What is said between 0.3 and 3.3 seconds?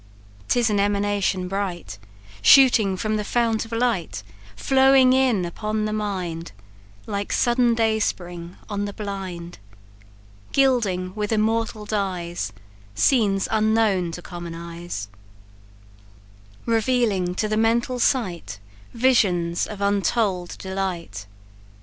'Tis an emanation bright, Shooting from the